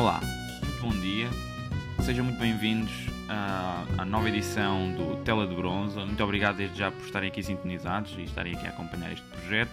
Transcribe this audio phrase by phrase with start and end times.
[0.00, 0.18] Olá,
[0.62, 1.28] muito bom dia,
[2.02, 2.90] sejam muito bem-vindos
[3.28, 5.94] à, à, nova edição do Tela de Bronze.
[5.94, 9.70] Muito obrigado desde já por estarem aqui sintonizados e estarem aqui a acompanhar este projeto.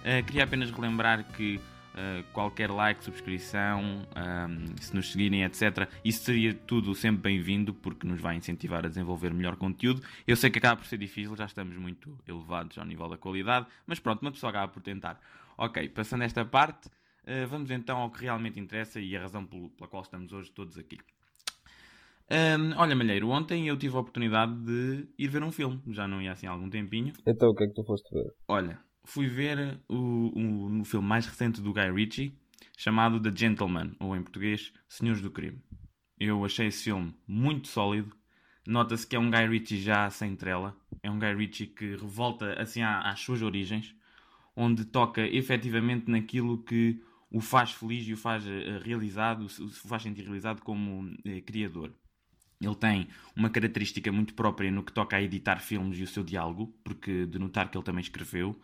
[0.00, 3.82] Uh, queria apenas relembrar que uh, qualquer like, subscrição,
[4.16, 8.88] um, se nos seguirem, etc., isso seria tudo sempre bem-vindo porque nos vai incentivar a
[8.88, 10.00] desenvolver melhor conteúdo.
[10.26, 13.66] Eu sei que acaba por ser difícil, já estamos muito elevados ao nível da qualidade,
[13.86, 15.20] mas pronto, uma pessoa acaba por tentar.
[15.58, 16.88] Ok, passando esta parte.
[17.26, 20.78] Uh, vamos então ao que realmente interessa e a razão pela qual estamos hoje todos
[20.78, 20.98] aqui.
[22.28, 26.20] Um, olha, Malheiro, ontem eu tive a oportunidade de ir ver um filme, já não
[26.20, 27.12] ia assim há algum tempinho.
[27.26, 28.32] Então, o que é que tu foste ver?
[28.48, 32.36] Olha, fui ver o, o, o filme mais recente do Guy Ritchie,
[32.76, 35.60] chamado The Gentleman, ou em português, Senhores do Crime.
[36.18, 38.14] Eu achei esse filme muito sólido.
[38.66, 40.76] Nota-se que é um Guy Ritchie já sem trela.
[41.02, 43.94] É um Guy Ritchie que revolta assim às suas origens,
[44.56, 50.02] onde toca efetivamente naquilo que o faz feliz e o faz uh, realizado, o faz
[50.02, 51.92] sentir realizado como uh, criador.
[52.60, 56.24] Ele tem uma característica muito própria no que toca a editar filmes e o seu
[56.24, 58.58] diálogo, porque de notar que ele também escreveu.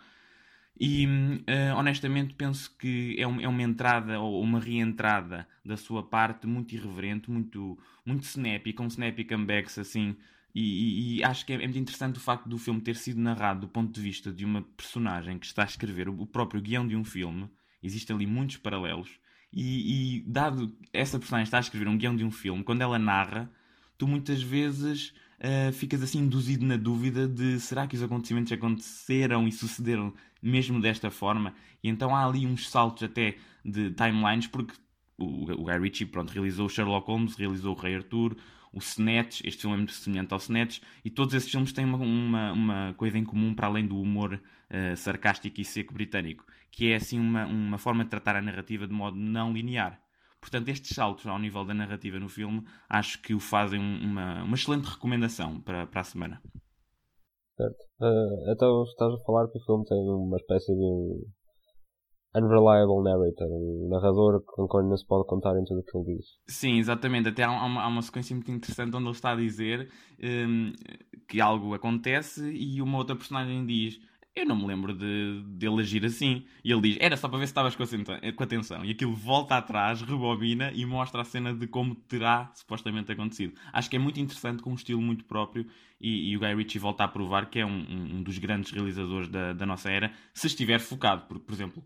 [0.81, 6.47] E uh, honestamente penso que é, é, uma entrada ou uma reentrada da sua parte
[6.47, 10.17] muito irreverente, muito, muito snappy, com snappy comebacks assim.
[10.55, 13.21] E, e, e acho que é, é, muito interessante o facto do filme ter sido
[13.21, 16.61] narrado do ponto de vista de uma personagem que está a escrever o, o próprio
[16.61, 17.51] guião de um filme
[17.83, 19.11] Existem ali muitos paralelos.
[19.53, 22.99] E, e, dado essa personagem está a escrever um guião de um filme, quando ela
[22.99, 23.51] narra,
[23.99, 29.47] tu muitas vezes uh, ficas assim induzido na dúvida de será que os acontecimentos aconteceram
[29.47, 31.55] e sucederam mesmo desta forma?
[31.83, 34.75] E então há ali uns saltos até de timelines, porque
[35.19, 38.37] o, o Guy Ritchie pronto, realizou Sherlock Holmes, realizou o Rei Arthur,
[38.73, 41.99] o Snatch, este filme é muito semelhante ao Snatch, e todos esses filmes têm uma,
[41.99, 44.41] uma, uma coisa em comum para além do humor
[44.73, 48.87] uh, sarcástico e seco britânico, que é assim uma, uma forma de tratar a narrativa
[48.87, 50.01] de modo não linear.
[50.41, 54.55] Portanto, estes saltos ao nível da narrativa no filme acho que o fazem uma, uma
[54.55, 56.43] excelente recomendação para, para a semana.
[57.57, 57.85] Certo.
[58.01, 61.23] Uh, então estás a falar que o filme tem uma espécie de um
[62.35, 66.17] unreliable narrator, um narrador com quem não se pode contar em tudo o que ele
[66.17, 66.27] diz.
[66.47, 67.29] Sim, exatamente.
[67.29, 69.89] Até há uma, há uma sequência muito interessante onde ele está a dizer
[70.21, 70.73] um,
[71.29, 74.01] que algo acontece e uma outra personagem diz
[74.35, 76.45] eu não me lembro de, de ele agir assim.
[76.65, 77.85] E ele diz, era só para ver se estavas com,
[78.35, 78.85] com atenção.
[78.85, 83.55] E aquilo volta atrás, rebobina e mostra a cena de como terá supostamente acontecido.
[83.73, 85.67] Acho que é muito interessante, com um estilo muito próprio.
[86.01, 89.29] E, e o Guy Ritchie volta a provar que é um, um dos grandes realizadores
[89.29, 91.27] da, da nossa era, se estiver focado.
[91.29, 91.83] Porque, por exemplo,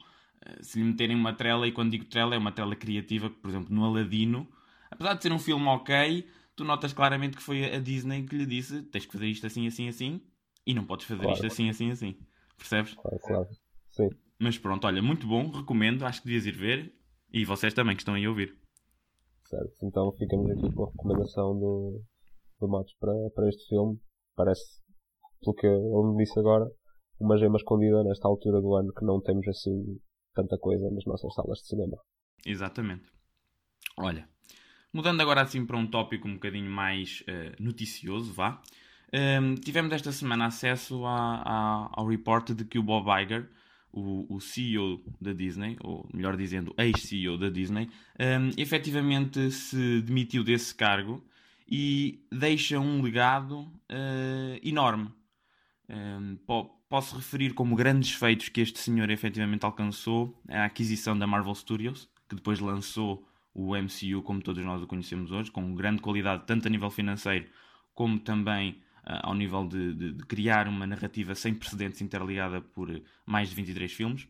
[0.47, 3.49] eh, se lhe meterem uma trela, e quando digo trela, é uma trela criativa, por
[3.49, 4.49] exemplo, no Aladino,
[4.91, 8.47] apesar de ser um filme ok, tu notas claramente que foi a Disney que lhe
[8.47, 10.21] disse: tens que fazer isto assim, assim, assim,
[10.67, 11.35] e não podes fazer claro.
[11.35, 12.17] isto assim, assim, assim.
[12.57, 12.95] Percebes?
[12.95, 13.49] Claro, claro.
[13.91, 14.09] Sim.
[14.39, 16.95] Mas pronto, olha, muito bom, recomendo, acho que devias ir ver,
[17.33, 18.57] e vocês também que estão aí a ouvir.
[19.47, 22.03] Certo, então ficamos aqui com a recomendação do,
[22.61, 23.99] do Matos para, para este filme.
[24.35, 24.83] Parece,
[25.41, 26.67] pelo que ele me disse agora,
[27.19, 29.99] uma gema escondida nesta altura do ano que não temos assim
[30.35, 31.97] tanta coisa nas nossas salas de cinema.
[32.45, 33.11] Exatamente.
[33.99, 34.29] Olha,
[34.93, 38.61] mudando agora assim para um tópico um bocadinho mais uh, noticioso, vá.
[39.13, 43.49] Um, tivemos esta semana acesso a, a, ao report de que o Bob Iger,
[43.93, 50.43] o, o CEO da Disney, ou melhor dizendo, ex-CEO da Disney, um, efetivamente se demitiu
[50.43, 51.25] desse cargo
[51.69, 55.11] e deixa um legado uh, enorme.
[55.89, 56.37] Um,
[56.89, 62.09] posso referir como grandes feitos que este senhor efetivamente alcançou a aquisição da Marvel Studios,
[62.29, 66.67] que depois lançou o MCU como todos nós o conhecemos hoje, com grande qualidade, tanto
[66.67, 67.47] a nível financeiro
[67.95, 72.91] como também ao nível de, de, de, criar uma narrativa sem precedentes interligada por
[73.25, 74.29] mais de 23 filmes.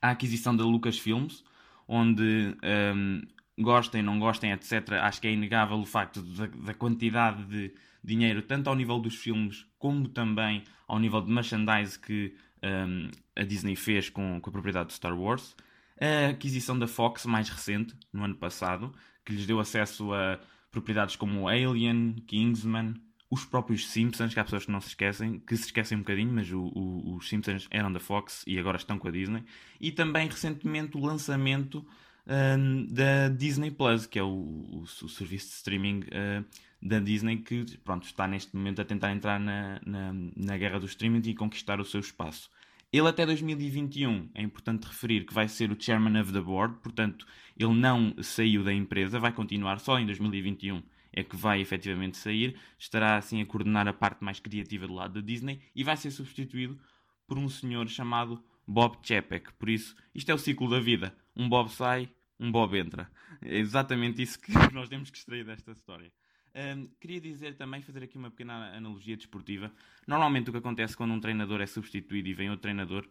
[0.00, 1.42] A aquisição da Lucasfilms,
[1.88, 2.54] onde
[2.94, 3.22] um,
[3.58, 7.72] gostem, não gostem, etc., acho que é inegável o facto da, da quantidade de
[8.04, 13.42] dinheiro, tanto ao nível dos filmes como também ao nível de merchandise que um, a
[13.42, 15.56] Disney fez com, com a propriedade de Star Wars.
[15.98, 18.94] A aquisição da Fox, mais recente, no ano passado,
[19.24, 20.38] que lhes deu acesso a
[20.70, 22.94] propriedades como Alien, Kingsman,
[23.30, 26.32] os próprios Simpsons, que há pessoas que não se esquecem, que se esquecem um bocadinho,
[26.32, 29.42] mas o, o, os Simpsons eram da Fox e agora estão com a Disney.
[29.80, 31.84] E também recentemente o lançamento
[32.26, 36.44] um, da Disney Plus, que é o, o, o serviço de streaming uh,
[36.80, 40.86] da Disney que pronto, está neste momento a tentar entrar na, na, na guerra do
[40.86, 42.50] streaming e conquistar o seu espaço.
[42.92, 47.26] Ele até 2021, é importante referir que vai ser o chairman of the board, portanto,
[47.58, 52.58] ele não saiu da empresa, vai continuar só em 2021 é que vai efetivamente sair,
[52.78, 56.10] estará assim a coordenar a parte mais criativa do lado da Disney e vai ser
[56.10, 56.78] substituído
[57.26, 59.52] por um senhor chamado Bob Chapek.
[59.54, 61.16] Por isso, isto é o ciclo da vida.
[61.34, 62.08] Um Bob sai,
[62.38, 63.10] um Bob entra.
[63.42, 66.12] É exatamente isso que nós temos que extrair desta história.
[66.54, 69.70] Um, queria dizer também, fazer aqui uma pequena analogia desportiva.
[70.06, 73.06] Normalmente o que acontece quando um treinador é substituído e vem outro treinador,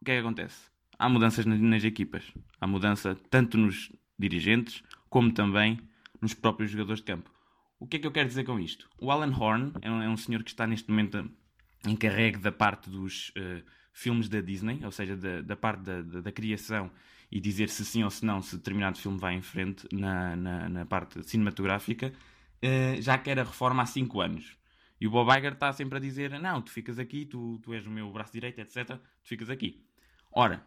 [0.00, 0.68] o que é que acontece?
[0.98, 2.24] Há mudanças nas, nas equipas.
[2.60, 5.78] Há mudança tanto nos dirigentes como também
[6.20, 7.30] nos próprios jogadores de campo.
[7.78, 8.88] O que é que eu quero dizer com isto?
[8.98, 11.30] O Alan Horn é um, é um senhor que está neste momento
[11.86, 16.20] encarregue da parte dos uh, filmes da Disney, ou seja, da, da parte da, da,
[16.20, 16.90] da, criação
[17.30, 20.68] e dizer se sim ou se não se determinado filme vai em frente na, na,
[20.68, 22.12] na parte cinematográfica,
[22.62, 24.56] uh, já quer a reforma há 5 anos.
[25.00, 27.86] E o Bob Iger está sempre a dizer: Não, tu ficas aqui, tu, tu és
[27.86, 28.98] o meu braço direito, etc.
[29.22, 29.82] Tu ficas aqui.
[30.30, 30.62] Ora,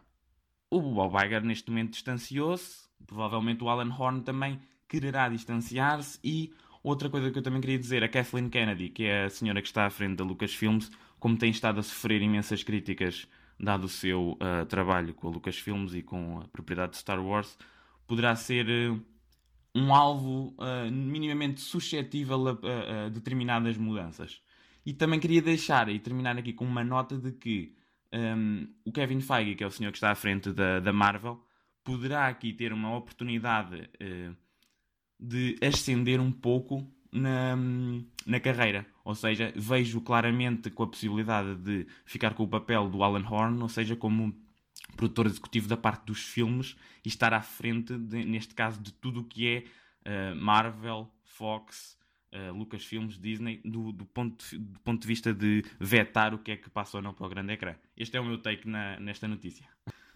[0.68, 6.52] o Bob Iger neste momento distanciou-se, provavelmente o Alan Horn também quererá distanciar-se e
[6.82, 9.68] outra coisa que eu também queria dizer, a Kathleen Kennedy, que é a senhora que
[9.68, 13.26] está à frente da Lucasfilms, como tem estado a sofrer imensas críticas
[13.58, 17.56] dado o seu uh, trabalho com a Lucasfilms e com a propriedade de Star Wars,
[18.06, 19.00] poderá ser uh,
[19.74, 24.40] um alvo uh, minimamente suscetível a, a, determinadas mudanças.
[24.84, 27.74] E também queria deixar e terminar aqui com uma nota de que
[28.12, 31.42] um, o Kevin Feige, que é o senhor que está à frente da, da Marvel,
[31.82, 33.88] poderá aqui ter uma oportunidade
[35.18, 37.56] de ascender um pouco na,
[38.26, 38.86] na carreira.
[39.04, 43.62] Ou seja, vejo claramente com a possibilidade de ficar com o papel do Alan Horn,
[43.62, 44.34] ou seja, como
[44.96, 49.20] produtor executivo da parte dos filmes e estar à frente, de, neste caso, de tudo
[49.20, 49.64] o que é
[50.08, 51.98] uh, Marvel, Fox,
[52.32, 56.56] uh, Lucasfilmes, Disney, do, do, ponto, do ponto de vista de vetar o que é
[56.56, 57.74] que passa ou não para o grande ecrã.
[57.96, 59.66] Este é o meu take na, nesta notícia.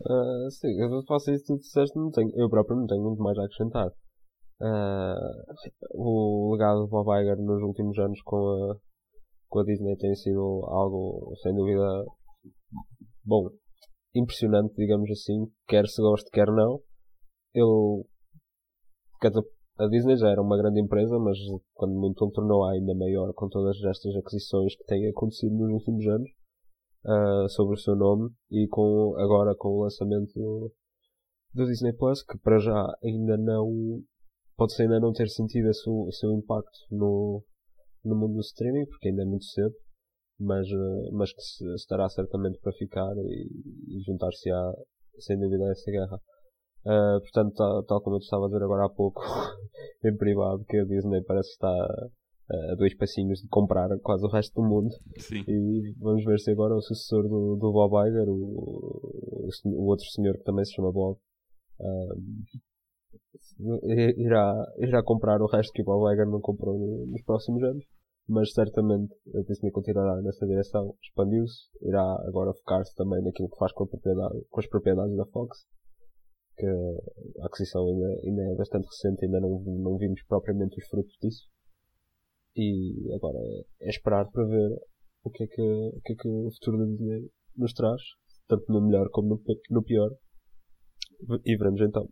[0.01, 3.23] Uh, sim, eu faço isso que tu disseste, não tenho, eu próprio não tenho muito
[3.23, 3.91] mais a acrescentar.
[4.61, 5.55] Uh,
[5.95, 8.77] o legado de Bob Iger nos últimos anos com a,
[9.49, 12.05] com a Disney tem sido algo, sem dúvida,
[13.25, 13.51] bom,
[14.15, 16.81] impressionante, digamos assim, quer se goste, quer não.
[17.55, 18.05] Ele,
[19.79, 21.39] a Disney já era uma grande empresa, mas
[21.75, 26.31] quando muito tornou ainda maior com todas estas aquisições que têm acontecido nos últimos anos
[27.05, 30.73] uh, sobre o seu nome e com agora com o lançamento
[31.55, 34.03] do Disney Plus, que para já ainda não
[34.59, 37.43] pode-se ainda não ter sentido seu, o seu impacto no,
[38.05, 39.75] no mundo do streaming, porque ainda é muito cedo,
[40.39, 41.41] mas, eh, mas que
[41.77, 44.73] estará certamente para ficar e, e juntar-se á,
[45.21, 46.21] sem dúvida, a essa guerra.
[46.85, 49.21] Uh, portanto, tal, tal, como eu estava a dizer agora há pouco,
[50.05, 51.87] em privado, que a Disney parece estar
[52.51, 54.91] a dois passinhos de comprar quase o resto do mundo.
[55.19, 55.45] Sim.
[55.47, 60.07] E vamos ver se agora o sucessor do, do Bob Iger, o, o, o, outro
[60.07, 61.19] senhor que também se chama Bob,
[61.81, 62.15] uh,
[64.17, 67.85] irá, irá comprar o resto que o Bob Iger não comprou nos próximos anos.
[68.29, 70.95] Mas certamente a Disney continuará nessa direção.
[71.03, 75.65] Expandiu-se, irá agora focar-se também naquilo que faz com, com as propriedades da Fox.
[76.57, 81.17] Que a aquisição ainda, ainda é bastante recente, ainda não, não vimos propriamente os frutos
[81.23, 81.49] disso.
[82.55, 84.77] E agora é, é esperar para ver
[85.25, 88.03] o que, é que, o que é que o futuro da Disney nos traz,
[88.47, 90.11] tanto no melhor como no, no pior.
[91.45, 92.09] E veremos então.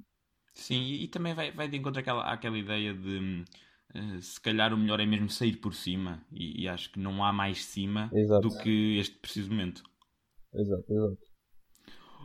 [0.57, 3.45] Sim, e, e também vai, vai de encontro àquela, àquela ideia de
[3.95, 7.23] uh, se calhar o melhor é mesmo sair por cima, e, e acho que não
[7.23, 8.49] há mais cima exato.
[8.49, 9.83] do que este preciso momento.
[10.55, 11.19] Exato, exato.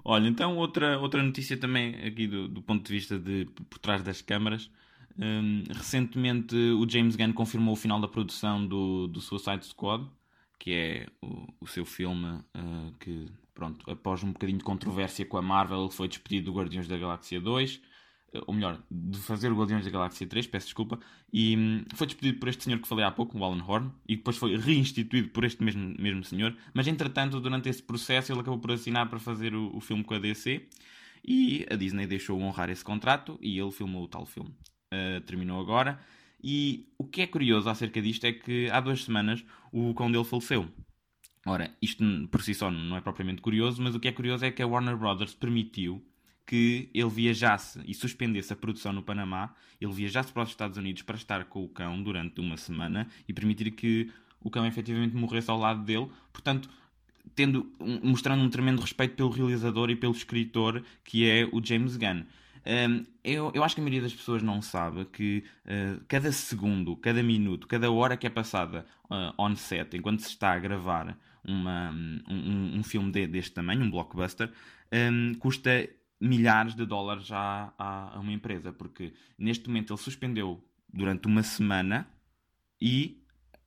[0.03, 4.01] Olha, então outra, outra notícia também aqui do, do ponto de vista de por trás
[4.01, 4.71] das câmaras.
[5.19, 10.09] Um, recentemente o James Gunn confirmou o final da produção do, do Suicide Squad,
[10.57, 15.37] que é o, o seu filme uh, que, pronto, após um bocadinho de controvérsia com
[15.37, 17.90] a Marvel, ele foi despedido do Guardiões da Galáxia 2
[18.47, 20.99] ou melhor, de fazer o Guardiões da Galáxia 3, peço desculpa,
[21.31, 24.15] e hum, foi despedido por este senhor que falei há pouco, o Alan Horn, e
[24.15, 28.59] depois foi reinstituído por este mesmo, mesmo senhor, mas entretanto, durante esse processo, ele acabou
[28.59, 30.65] por assinar para fazer o, o filme com a DC,
[31.23, 34.53] e a Disney deixou honrar esse contrato, e ele filmou o tal filme.
[34.93, 35.99] Uh, terminou agora,
[36.43, 40.23] e o que é curioso acerca disto é que há duas semanas o cão dele
[40.23, 40.67] faleceu.
[41.45, 44.51] Ora, isto por si só não é propriamente curioso, mas o que é curioso é
[44.51, 46.03] que a Warner Brothers permitiu
[46.51, 51.01] que ele viajasse e suspendesse a produção no Panamá, ele viajasse para os Estados Unidos
[51.01, 55.49] para estar com o cão durante uma semana e permitir que o cão efetivamente morresse
[55.49, 56.09] ao lado dele.
[56.33, 56.69] Portanto,
[57.33, 57.71] tendo,
[58.03, 62.25] mostrando um tremendo respeito pelo realizador e pelo escritor que é o James Gunn.
[62.65, 66.97] Um, eu, eu acho que a maioria das pessoas não sabe que uh, cada segundo,
[66.97, 71.17] cada minuto, cada hora que é passada uh, on set, enquanto se está a gravar
[71.45, 71.91] uma,
[72.29, 74.51] um, um filme de, deste tamanho, um blockbuster,
[74.91, 75.87] um, custa
[76.21, 80.63] milhares de dólares a, a, uma empresa, porque neste momento ele suspendeu
[80.93, 82.07] durante uma semana
[82.79, 83.23] e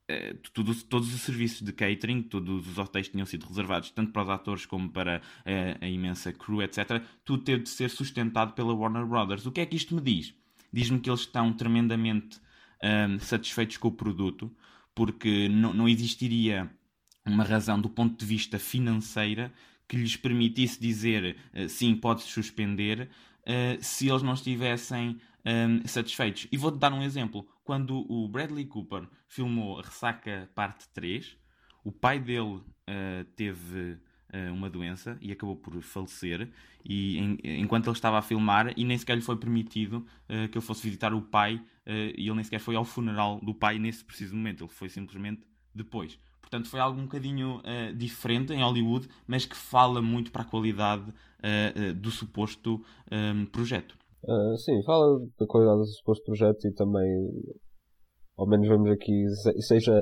[0.09, 4.23] uh, tudo, todos os serviços de catering, todos os hotéis tinham sido reservados, tanto para
[4.23, 7.03] os atores como para uh, a imensa crew, etc.
[7.25, 9.45] Tudo teve de ser sustentado pela Warner Brothers.
[9.45, 10.33] O que é que isto me diz?
[10.71, 12.39] Diz-me que eles estão tremendamente
[12.81, 14.51] um, satisfeitos com o produto,
[14.93, 16.69] porque não, não existiria
[17.25, 19.51] uma razão do ponto de vista financeira
[19.87, 23.09] que lhes permitisse dizer uh, sim, pode-se suspender,
[23.41, 26.47] uh, se eles não estivessem um, satisfeitos.
[26.51, 27.47] E vou-te dar um exemplo.
[27.63, 31.37] Quando o Bradley Cooper filmou Ressaca Parte 3,
[31.83, 33.97] o pai dele uh, teve
[34.51, 36.51] uma doença e acabou por falecer
[36.87, 40.65] e enquanto ele estava a filmar e nem sequer lhe foi permitido uh, que ele
[40.65, 44.05] fosse visitar o pai uh, e ele nem sequer foi ao funeral do pai nesse
[44.05, 45.41] preciso momento, ele foi simplesmente
[45.73, 46.19] depois.
[46.45, 50.45] Portanto, foi algo um bocadinho uh, diferente em Hollywood, mas que fala muito para a
[50.45, 51.05] qualidade
[51.97, 53.95] do suposto um, projeto.
[54.57, 57.07] sim, fala da qualidade do suposto projeto e também,
[58.35, 59.27] ao menos vemos aqui,
[59.59, 60.01] seja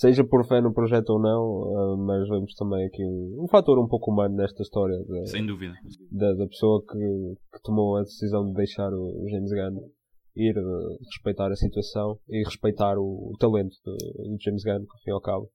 [0.00, 3.78] seja por fé no projeto ou não, uh, mas vemos também aqui um, um fator
[3.78, 4.96] um pouco humano nesta história.
[5.04, 5.74] De, Sem dúvida.
[6.10, 9.78] Da, da pessoa que, que, tomou a decisão de deixar o James Gunn
[10.36, 13.96] ir uh, respeitar a situação e respeitar o, o talento do,
[14.40, 15.50] James Gunn, que ao fim e ao cabo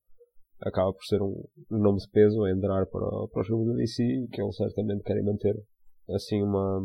[0.61, 3.75] acaba por ser um, um nome de peso a entrar para, para os filmes do
[3.75, 5.55] DC e que eles certamente querem manter
[6.09, 6.79] assim uma,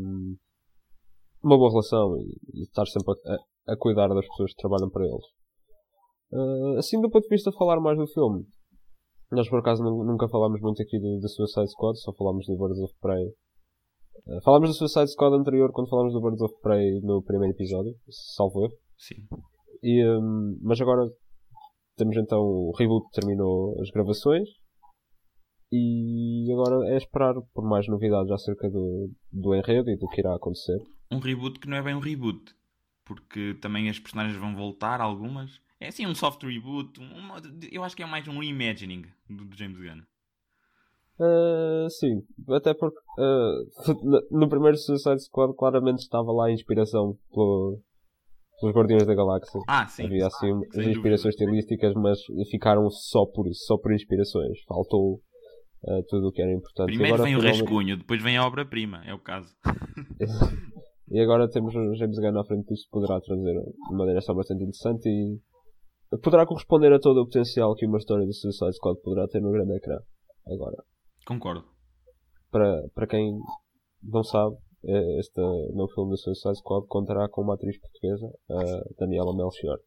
[1.43, 5.05] uma boa relação e, e estar sempre a, a cuidar das pessoas que trabalham para
[5.05, 5.25] eles.
[6.33, 8.47] Uh, assim, do ponto de vista de falar mais do filme,
[9.33, 12.95] nós por acaso nunca falámos muito aqui da Suicide Squad, só falámos do Birds of
[13.01, 13.27] Prey.
[14.27, 17.95] Uh, falámos do Suicide Squad anterior quando falámos do Birds of Prey no primeiro episódio,
[18.09, 18.75] salvo erro.
[18.97, 19.17] Sim.
[19.83, 21.09] E, um, mas agora
[22.01, 24.49] temos então o reboot terminou as gravações
[25.71, 30.35] e agora é esperar por mais novidades acerca do, do enredo e do que irá
[30.35, 30.79] acontecer.
[31.11, 32.55] Um reboot que não é bem um reboot,
[33.05, 37.01] porque também as personagens vão voltar, algumas é assim um soft reboot.
[37.01, 37.31] Um,
[37.73, 40.03] eu acho que é mais um reimagining do, do James Gunn.
[41.19, 47.79] Uh, sim, até porque uh, no primeiro Suicide Squad claramente estava lá a inspiração pelo,
[48.61, 49.61] pelos Guardiões da Galáxia.
[49.67, 50.05] Ah, sim.
[50.05, 52.19] Havia assim ah, as inspirações estilísticas, mas
[52.51, 54.63] ficaram só por isso, só por inspirações.
[54.69, 55.15] Faltou
[55.85, 56.87] uh, tudo o que era importante.
[56.87, 59.55] Primeiro agora, vem o rascunho, depois vem a obra-prima, é o caso.
[61.11, 63.55] e agora temos o James Gunn à frente disto, poderá trazer
[63.91, 68.35] uma direção bastante interessante e poderá corresponder a todo o potencial que uma história de
[68.35, 69.97] Suicide Squad poderá ter no grande ecrã.
[70.47, 70.83] Agora.
[71.27, 71.65] Concordo.
[72.51, 73.39] Para, para quem
[74.03, 75.41] não sabe, este
[75.73, 78.63] novo filme de Suicide Squad contará com uma atriz portuguesa, a
[78.99, 79.79] Daniela Melchior.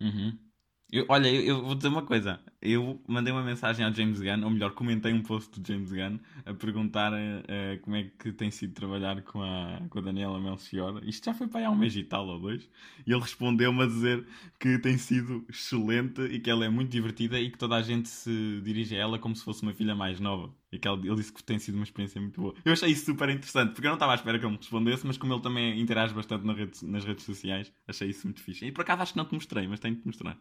[0.00, 0.47] Uhum.
[0.90, 2.40] Eu, olha, eu, eu, vou dizer uma coisa.
[2.62, 6.18] Eu mandei uma mensagem ao James Gunn, ou melhor, comentei um post do James Gunn
[6.46, 11.02] a perguntar uh, como é que tem sido trabalhar com a, com a Daniela Melchior.
[11.04, 12.68] Isto já foi para aí há um mês e tal ou dois.
[13.06, 14.26] E ele respondeu-me a dizer
[14.58, 18.08] que tem sido excelente e que ela é muito divertida e que toda a gente
[18.08, 20.50] se dirige a ela como se fosse uma filha mais nova.
[20.72, 22.54] E que ele, ele disse que tem sido uma experiência muito boa.
[22.64, 25.06] Eu achei isso super interessante, porque eu não estava à espera que ele me respondesse,
[25.06, 28.64] mas como ele também interage bastante nas redes, nas redes sociais, achei isso muito fixe.
[28.64, 30.38] E por acaso acho que não te mostrei, mas tenho de te mostrar.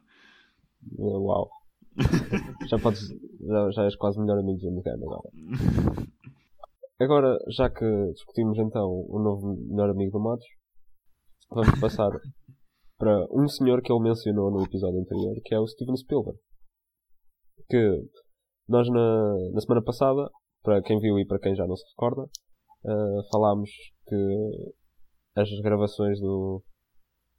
[0.97, 1.49] Uau.
[2.69, 3.07] já podes.
[3.41, 5.29] Já, já és quase melhor amigo de Gunn agora.
[6.99, 10.47] Agora, já que discutimos então o novo melhor amigo do Matos,
[11.49, 12.09] vamos passar
[12.97, 16.39] para um senhor que ele mencionou no episódio anterior, que é o Steven Spielberg.
[17.69, 18.03] Que
[18.67, 20.29] nós na, na semana passada,
[20.63, 23.69] para quem viu e para quem já não se recorda, uh, falámos
[24.07, 24.73] que
[25.35, 26.63] as gravações do,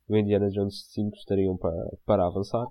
[0.09, 1.75] do Indiana Jones 5 estariam para,
[2.07, 2.65] para avançar.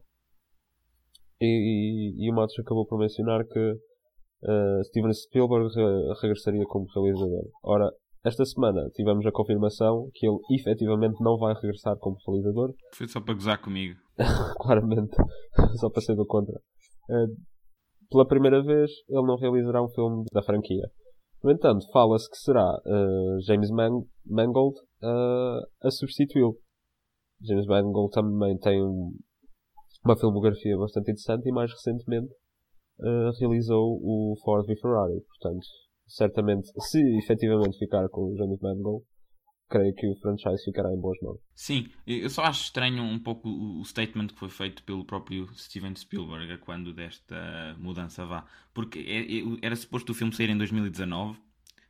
[1.39, 6.85] E, e, e o Matos acabou por mencionar que uh, Steven Spielberg re regressaria como
[6.93, 7.45] realizador.
[7.63, 7.91] Ora,
[8.25, 12.73] esta semana tivemos a confirmação que ele efetivamente não vai regressar como realizador.
[12.93, 13.95] Foi só para gozar comigo.
[14.59, 15.15] Claramente,
[15.79, 16.59] só para ser do contra.
[17.09, 17.35] Uh,
[18.09, 20.89] pela primeira vez, ele não realizará um filme da franquia.
[21.43, 24.75] No entanto, fala-se que será uh, James Man Mangold
[25.83, 26.57] a substituí-lo.
[27.43, 29.13] James Mangold também tem um,
[30.07, 32.31] uma filmografia bastante interessante e mais recentemente
[32.99, 35.21] uh, realizou o Ford v Ferrari.
[35.27, 35.65] Portanto,
[36.07, 39.03] certamente, se efetivamente ficar com o James Mangold,
[39.69, 41.39] creio que o franchise ficará em boas mãos.
[41.53, 45.93] Sim, eu só acho estranho um pouco o statement que foi feito pelo próprio Steven
[45.93, 48.45] Spielberg quando desta mudança vá.
[48.73, 51.37] Porque é, é, era suposto o filme sair em 2019,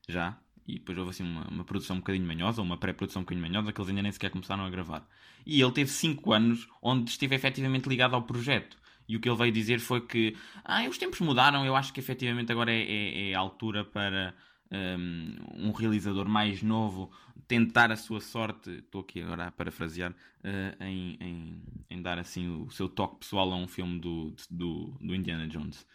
[0.09, 3.47] já, e depois houve assim uma, uma produção um bocadinho manhosa, uma pré-produção um bocadinho
[3.47, 5.07] manhosa, que eles ainda nem sequer começaram a gravar.
[5.45, 8.77] E ele teve 5 anos onde esteve efetivamente ligado ao projeto.
[9.07, 11.99] E o que ele veio dizer foi que ah, os tempos mudaram, eu acho que
[12.01, 14.35] efetivamente agora é, é, é a altura para
[14.69, 17.09] um, um, realizador mais novo
[17.47, 22.49] tentar a sua sorte, estou aqui agora a parafrasear, uh, em, em, em, dar assim
[22.49, 25.85] o seu toque pessoal a um filme do, do, do, Indiana Jones.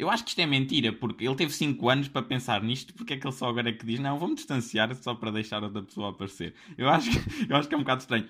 [0.00, 3.12] Eu acho que isto é mentira, porque ele teve 5 anos para pensar nisto, porque
[3.12, 5.82] é que ele só agora é que diz, não, vamos distanciar só para deixar outra
[5.82, 6.54] pessoa aparecer.
[6.78, 7.18] Eu acho que,
[7.52, 8.26] eu acho que é um bocado estranho.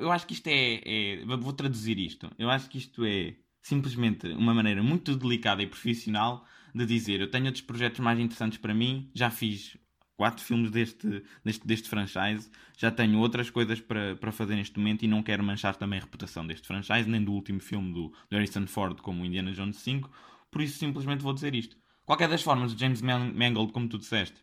[0.00, 1.24] Eu acho que isto é, é.
[1.24, 2.28] Vou traduzir isto.
[2.36, 7.30] Eu acho que isto é simplesmente uma maneira muito delicada e profissional de dizer eu
[7.30, 9.76] tenho outros projetos mais interessantes para mim, já fiz
[10.16, 15.04] quatro filmes deste, deste, deste franchise, já tenho outras coisas para, para fazer neste momento
[15.04, 18.36] e não quero manchar também a reputação deste franchise, nem do último filme do, do
[18.36, 20.10] Harrison Ford como Indiana Jones 5,
[20.52, 21.76] por isso simplesmente vou dizer isto.
[22.06, 24.40] Qualquer das formas, o James Mangold, como tu disseste,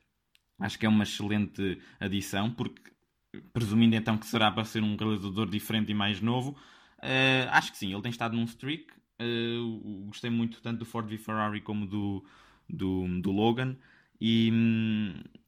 [0.60, 2.92] acho que é uma excelente adição, porque
[3.54, 6.52] presumindo então que será para ser um realizador diferente e mais novo,
[6.98, 11.06] uh, acho que sim, ele tem estado num streak, Uh, gostei muito tanto do Ford
[11.06, 12.24] v Ferrari como do,
[12.70, 13.76] do, do Logan.
[14.22, 14.52] E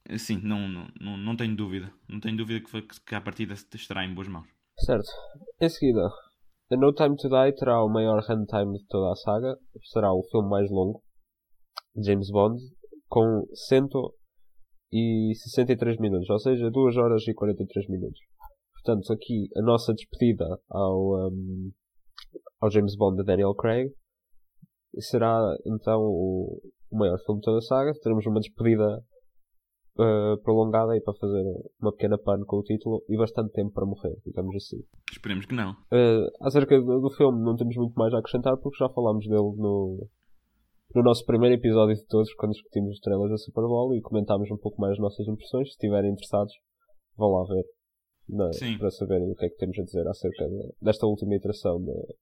[0.09, 0.67] assim, não,
[0.99, 1.91] não, não tenho dúvida.
[2.07, 4.47] Não tenho dúvida que, que a partida estará em boas mãos.
[4.79, 5.09] Certo.
[5.59, 6.09] Em seguida,
[6.71, 9.57] A No Time to Die terá o maior runtime de toda a saga.
[9.91, 11.03] Será o filme mais longo.
[12.01, 12.63] James Bond.
[13.09, 16.29] Com 163 minutos.
[16.29, 18.21] Ou seja, 2 horas e 43 minutos.
[18.73, 21.71] Portanto, aqui a nossa despedida ao, um,
[22.61, 23.93] ao James Bond de Daniel Craig.
[24.97, 26.57] Será então o,
[26.89, 27.91] o maior filme de toda a saga.
[28.01, 29.03] Teremos uma despedida
[29.97, 31.43] uh, prolongada aí para fazer
[31.79, 34.77] uma pequena pan com o título e bastante tempo para morrer, digamos assim.
[35.11, 35.71] Esperemos que não.
[35.91, 39.55] Uh, acerca do, do filme, não temos muito mais a acrescentar porque já falámos dele
[39.57, 40.07] no,
[40.95, 44.57] no nosso primeiro episódio de todos, quando discutimos estrelas da Super Bowl e comentámos um
[44.57, 45.67] pouco mais as nossas impressões.
[45.67, 46.53] Se estiverem interessados,
[47.17, 47.65] vão lá ver
[48.77, 52.15] para saberem o que é que temos a dizer acerca de, desta última iteração de,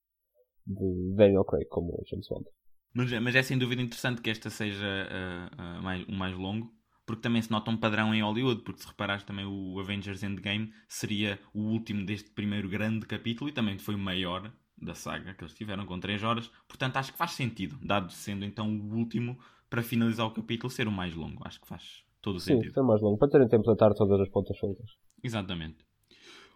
[0.66, 2.46] de Daniel Craig como James Bond.
[2.94, 6.72] Mas, mas é sem dúvida interessante que esta seja uh, uh, mais, o mais longo,
[7.10, 10.72] porque também se nota um padrão em Hollywood, porque se reparares também o Avengers Endgame
[10.88, 15.44] seria o último deste primeiro grande capítulo e também foi o maior da saga que
[15.44, 16.52] eles tiveram, com 3 horas.
[16.68, 19.40] Portanto, acho que faz sentido, dado sendo então o último
[19.72, 21.42] para finalizar o capítulo ser o mais longo.
[21.48, 22.76] Acho que faz todo o Sim, sentido.
[22.76, 24.92] Sim, mais longo, para terem tempo de atar todas as pontas soltas.
[25.24, 25.78] Exatamente.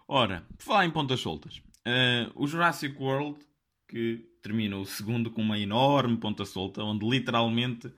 [0.07, 3.39] Ora, por falar em pontas soltas, uh, o Jurassic World
[3.87, 7.91] que termina o segundo com uma enorme ponta solta, onde literalmente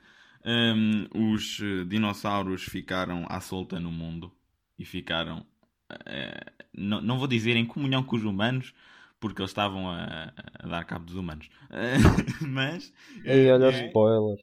[0.45, 4.31] um, os eh, dinossauros ficaram à solta no mundo
[4.77, 5.45] e ficaram,
[5.91, 8.73] uh, não, não vou dizer em comunhão com os humanos,
[9.19, 12.93] porque eles estavam a, a dar cabo dos humanos, uh, mas.
[13.23, 13.87] E olha é...
[13.87, 14.37] spoiler.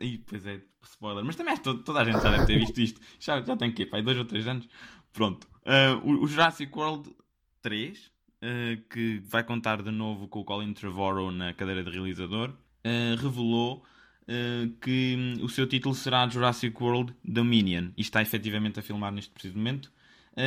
[0.00, 1.24] E, pois é, spoiler.
[1.24, 3.00] Mas também toda, toda a gente já deve ter visto isto.
[3.20, 4.66] Já, já tem que pai, dois ou três anos.
[5.12, 5.46] Pronto.
[5.62, 7.14] Uh, o, o Jurassic World
[7.60, 8.06] 3
[8.42, 13.16] uh, que vai contar de novo com o Colin Trevorrow na cadeira de realizador, uh,
[13.20, 13.84] revelou
[14.28, 19.30] uh, que o seu título será Jurassic World Dominion e está efetivamente a filmar neste
[19.30, 19.90] preciso momento.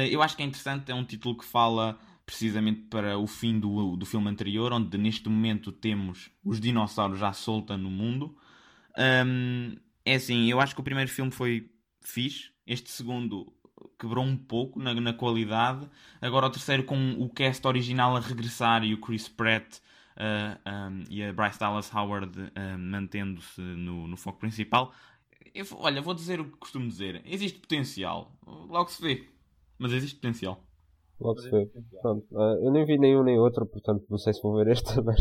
[0.09, 3.97] eu acho que é interessante, é um título que fala precisamente para o fim do,
[3.97, 8.37] do filme anterior, onde neste momento temos os dinossauros à solta no mundo.
[8.97, 11.69] Um, é assim, eu acho que o primeiro filme foi
[12.01, 13.53] fixe, este segundo
[13.99, 15.87] quebrou um pouco na, na, qualidade.
[16.21, 19.81] Agora o terceiro com o cast original a regressar e o Chris Pratt uh,
[20.17, 22.31] um, e a Bryce Dallas Howard
[22.77, 24.93] mantendo-se no, no, foco principal.
[25.53, 27.21] Eu, olha, vou dizer o que costumo dizer.
[27.25, 28.31] Existe potencial.
[28.45, 29.27] Logo se vê.
[29.77, 30.63] Mas existe potencial.
[31.21, 31.69] Logo se vê.
[32.01, 32.25] Pronto.
[32.31, 35.19] Uh, eu nem vi nenhum nem outro, portanto não sei se vou ver este, mas.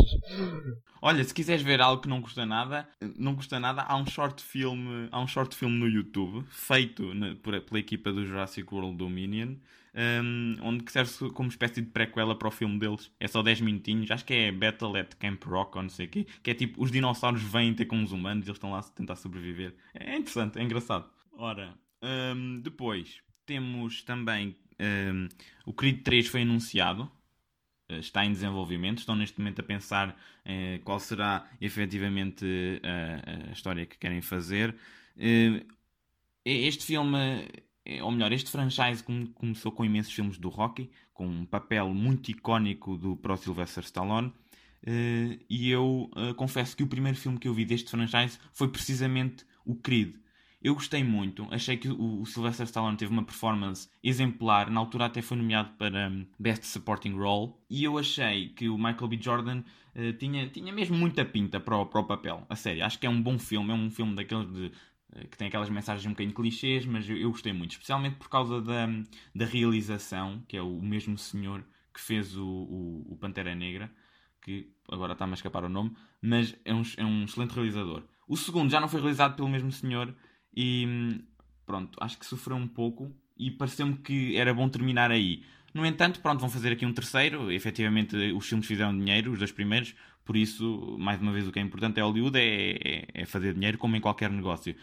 [1.02, 4.42] Olha, se quiseres ver algo que não custa nada, não custa nada, há um short
[4.42, 8.96] film, há um short film no YouTube feito na, por, pela equipa do Jurassic World
[8.96, 9.56] Dominion.
[9.92, 13.10] Um, onde que serve como espécie de prequela para o filme deles.
[13.18, 16.08] É só 10 minutinhos, acho que é Battle at Camp Rock ou não sei o
[16.08, 18.78] quê, que é tipo, os dinossauros vêm ter com os humanos e eles estão lá
[18.78, 19.74] a tentar sobreviver.
[19.92, 21.10] É interessante, é engraçado.
[21.32, 25.28] Ora, um, depois temos também um,
[25.66, 27.02] o Creed 3 foi anunciado,
[27.90, 33.52] uh, está em desenvolvimento, estão neste momento a pensar uh, qual será efetivamente uh, a
[33.52, 34.74] história que querem fazer.
[36.44, 37.46] este filme,
[38.02, 39.02] ou melhor, este franchise
[39.34, 44.32] começou com imensos filmes do Rocky, com um papel muito icónico do Pro Sylvester Stallone.
[45.48, 49.74] e eu confesso que o primeiro filme que eu vi deste franchise foi precisamente o
[49.74, 50.14] Creed.
[50.62, 55.22] Eu gostei muito, achei que o, Sylvester Stallone teve uma performance exemplar, na altura até
[55.22, 59.18] foi nomeado para um, Best Supporting Role, e eu achei que o Michael B.
[59.18, 59.62] Jordan
[59.94, 63.06] uh, tinha, tinha mesmo muita pinta para o, para o papel, a sério, acho que
[63.06, 64.70] é um bom filme, é um filme daqueles de,
[65.30, 68.60] que tem aquelas mensagens um bocadinho clichês, mas eu, eu, gostei muito, especialmente por causa
[68.60, 68.86] da,
[69.34, 73.90] da realização, que é o mesmo senhor que fez o, o, o Pantera Negra,
[74.40, 78.04] que agora está-me a escapar o nome, mas é um, é um excelente realizador.
[78.28, 80.14] O segundo já não foi realizado pelo mesmo senhor,
[80.54, 80.86] e
[81.66, 85.42] pronto, acho que sofreu um pouco e pareceu-me que era bom terminar aí.
[85.72, 87.50] No entanto, pronto, vão fazer aqui um terceiro.
[87.50, 89.94] Efetivamente, os filmes fizeram dinheiro, os dois primeiros.
[90.24, 93.54] Por isso, mais uma vez, o que é importante é Hollywood é, é, é fazer
[93.54, 94.74] dinheiro, como em qualquer negócio.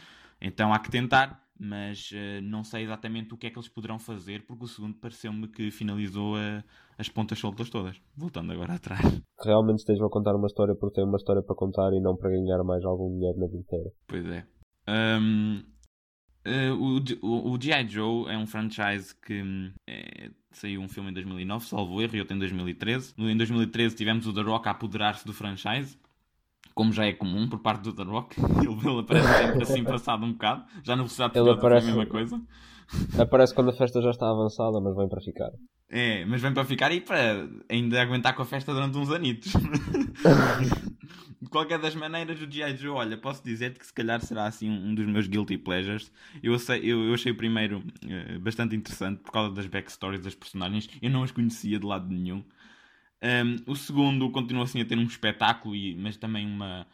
[0.42, 4.00] Então há que tentar, mas uh, não sei exatamente o que é que eles poderão
[4.00, 6.64] fazer, porque o segundo pareceu-me que finalizou uh,
[6.98, 8.00] as pontas soltas todas.
[8.16, 9.22] Voltando agora atrás.
[9.44, 12.30] Realmente estejam a contar uma história porque tem uma história para contar e não para
[12.30, 13.92] ganhar mais algum dinheiro na bilheteira.
[14.08, 14.46] Pois é.
[14.90, 15.64] Um,
[16.46, 17.88] Uh, o, o, G.I.
[17.88, 22.36] Joe é um franchise que é, saiu um filme em 2009, salvo erro, e outro
[22.36, 23.14] em 2013.
[23.18, 25.98] Em 2013 tivemos o The Rock a apoderar-se do franchise,
[26.74, 28.40] como já é comum por parte do The Rock.
[28.64, 30.64] Ele, ele aparece sempre assim passado um bocado.
[30.84, 31.86] Já no Velocidade ele aparece...
[31.86, 32.42] a mesma coisa.
[33.20, 35.52] Aparece quando a festa já está avançada, mas vem para ficar.
[35.90, 39.54] É, mas vem para ficar e para ainda aguentar com a festa durante uns anitos.
[41.42, 42.76] de qualquer das maneiras, o G.I.
[42.76, 46.12] Joe, olha, posso dizer-te que se calhar será assim um dos meus guilty pleasures.
[46.42, 50.36] Eu, achei, eu, eu achei o primeiro uh, bastante interessante por causa das backstories das
[50.36, 50.90] personagens.
[51.02, 52.44] Eu não as conhecia de lado nenhum.
[53.24, 56.86] Um, o segundo continua assim a ter um espetáculo, e, mas também uma,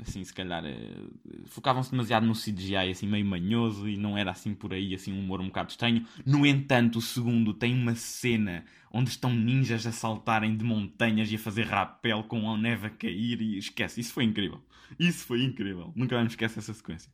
[0.00, 4.54] assim, se calhar uh, focavam-se demasiado no CGI, assim, meio manhoso e não era assim
[4.54, 6.06] por aí, assim, um humor um bocado estranho.
[6.24, 11.36] No entanto, o segundo tem uma cena onde estão ninjas a saltarem de montanhas e
[11.36, 14.62] a fazer rapel com a neve a cair e esquece, isso foi incrível.
[14.98, 15.92] Isso foi incrível.
[15.94, 17.12] Nunca vamos esquecer essa sequência.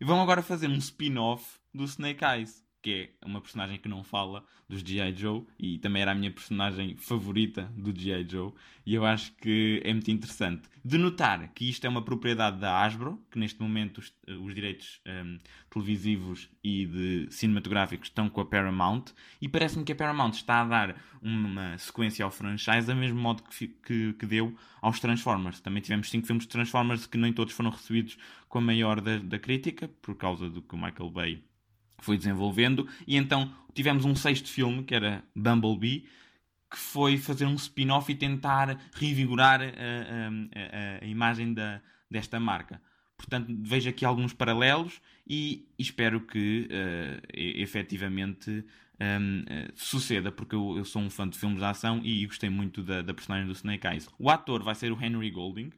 [0.00, 4.04] E vão agora fazer um spin-off do Snake Eyes que é uma personagem que não
[4.04, 5.12] fala dos G.I.
[5.16, 8.24] Joe e também era a minha personagem favorita do G.I.
[8.30, 8.52] Joe
[8.86, 12.80] e eu acho que é muito interessante de notar que isto é uma propriedade da
[12.80, 15.36] Hasbro, que neste momento os, os direitos um,
[15.68, 19.06] televisivos e de cinematográficos estão com a Paramount
[19.42, 23.42] e parece-me que a Paramount está a dar uma sequência ao franchise da mesmo modo
[23.42, 25.58] que, que, que deu aos Transformers.
[25.58, 28.16] Também tivemos cinco filmes de Transformers que nem todos foram recebidos
[28.48, 31.42] com a maior da, da crítica por causa do que o Michael Bay
[31.98, 36.06] foi desenvolvendo, e então tivemos um sexto filme, que era Bumblebee,
[36.70, 41.80] que foi fazer um spin-off e tentar revigorar a, a, a, a imagem da,
[42.10, 42.80] desta marca.
[43.16, 48.64] Portanto, vejo aqui alguns paralelos e espero que uh, efetivamente
[49.00, 52.26] um, uh, eh, suceda, porque eu, eu, sou um fã de filmes de ação e
[52.26, 54.08] gostei muito da, da personagem do Snake Eyes.
[54.18, 55.70] O ator vai ser o Henry Golding,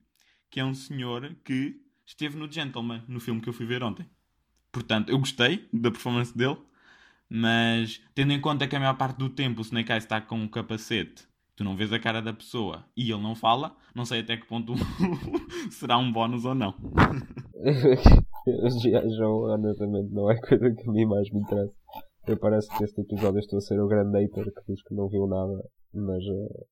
[0.50, 4.06] que é um senhor que esteve no Gentleman, no filme que eu fui ver ontem.
[4.72, 6.58] Portanto, eu gostei da performance dele,
[7.28, 10.36] mas tendo em conta que a maior parte do tempo o Snake Eyes está com
[10.36, 11.26] um capacete,
[11.56, 14.46] tu não vês a cara da pessoa e ele não fala, não sei até que
[14.46, 14.74] ponto
[15.70, 16.74] será um bónus ou não.
[18.46, 18.80] Os.
[18.82, 21.74] Joe, honestamente, não é coisa que a mim mais me interessa.
[22.26, 25.08] Eu parece que este episódio estou a ser o grande hater que diz que não
[25.08, 26.66] viu nada, mas, uh,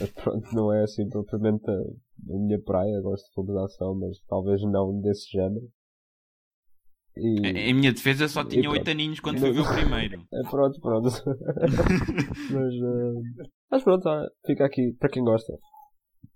[0.00, 3.00] mas pronto, não é assim propriamente a, a minha praia.
[3.02, 5.68] Gosto de filmes de ação, mas talvez não desse género.
[7.16, 7.46] E...
[7.46, 10.22] Em minha defesa só tinha oito aninhos quando fui ver o primeiro.
[10.32, 11.08] É, pronto, pronto.
[12.50, 13.22] mas, uh...
[13.70, 15.52] mas pronto, ah, fica aqui, para quem gosta,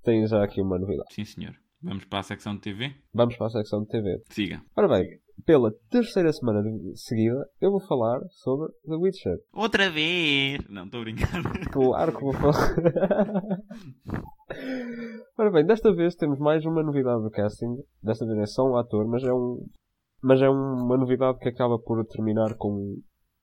[0.03, 1.13] tem já aqui uma novidade.
[1.13, 1.55] Sim, senhor.
[1.83, 2.95] Vamos para a secção de TV?
[3.13, 4.23] Vamos para a secção de TV.
[4.31, 4.63] Siga.
[4.77, 6.63] Ora bem, pela terceira semana
[6.95, 9.39] seguida, eu vou falar sobre The Witcher.
[9.53, 10.61] Outra vez!
[10.69, 11.49] Não, estou brincando.
[11.73, 12.75] Claro que vou falar.
[15.39, 17.77] Ora bem, desta vez temos mais uma novidade do casting.
[18.03, 19.65] Desta vez é só um ator, mas é um,
[20.23, 22.97] mas é uma novidade que acaba por terminar com,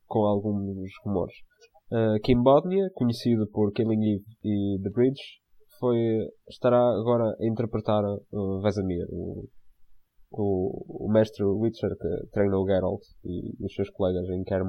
[0.05, 1.35] com alguns rumores.
[1.91, 5.21] Uh, Kim Bodnia, conhecido por Killing Eve e The Bridge,
[5.79, 5.97] foi,
[6.49, 9.47] estará agora a interpretar uh, Vesemir, o,
[10.31, 14.63] o, o, mestre Witcher que treinou Geralt e, e os seus colegas em Kaer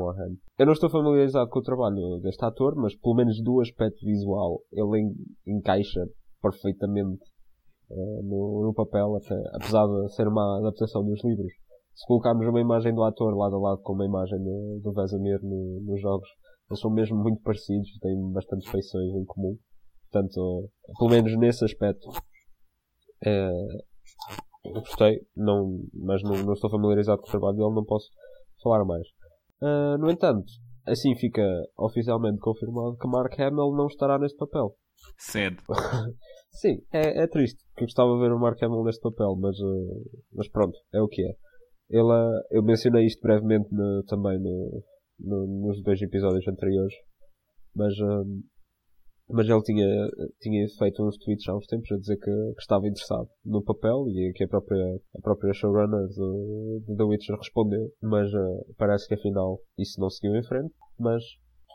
[0.59, 4.61] Eu não estou familiarizado com o trabalho deste ator, mas pelo menos do aspecto visual
[4.73, 5.15] ele en,
[5.47, 6.07] encaixa
[6.41, 7.25] perfeitamente
[7.91, 11.53] uh, no, no papel, até, apesar de ser uma adaptação dos livros
[11.99, 15.41] se colocarmos uma imagem do ator lado a lado com uma imagem do, do Vesemir
[15.43, 16.29] no, nos jogos,
[16.71, 19.59] eles são mesmo muito parecidos, têm bastantes feições em comum.
[20.09, 22.09] Portanto, pelo menos nesse aspecto,
[23.27, 23.51] é,
[24.65, 28.09] gostei, não, mas não, não, estou familiarizado com o trabalho dele, não posso
[28.63, 29.07] falar mais.
[29.61, 30.47] Uh, no entanto,
[30.87, 31.43] assim fica
[31.77, 34.77] oficialmente confirmado que Mark Hamill não estará neste papel.
[35.17, 35.61] Cedo.
[36.53, 39.59] Sim, é, é triste, que eu gostava de ver o Mark Hamill neste papel, mas,
[39.59, 41.48] uh, mas pronto, é o que é.
[41.91, 44.83] Ele, eu mencionei isto brevemente no, também no,
[45.19, 46.95] no, nos dois episódios anteriores,
[47.75, 48.43] mas, um,
[49.31, 49.87] mas ele tinha,
[50.41, 54.05] tinha feito uns tweets há uns tempos a dizer que, que estava interessado no papel
[54.09, 59.09] e que a própria, a própria showrunner do, do The Witcher respondeu, mas uh, parece
[59.09, 61.23] que afinal isso não seguiu em frente, mas